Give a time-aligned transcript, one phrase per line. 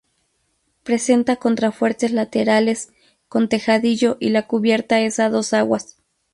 [0.81, 2.91] Presenta contrafuertes laterales
[3.27, 5.97] con tejadillo y la cubierta es a dos aguas.